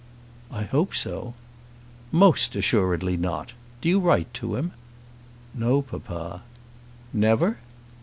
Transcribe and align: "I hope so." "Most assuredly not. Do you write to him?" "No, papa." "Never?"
"I 0.49 0.63
hope 0.63 0.95
so." 0.95 1.35
"Most 2.11 2.55
assuredly 2.55 3.17
not. 3.17 3.53
Do 3.81 3.87
you 3.89 3.99
write 3.99 4.33
to 4.33 4.55
him?" 4.55 4.71
"No, 5.53 5.83
papa." 5.83 6.41
"Never?" 7.13 7.59